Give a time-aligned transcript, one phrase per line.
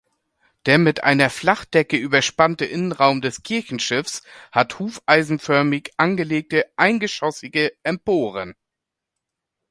[0.65, 8.55] Der mit einer Flachdecke überspannte Innenraum des Kirchenschiffs hat hufeisenförmig angelegte eingeschossige Emporen.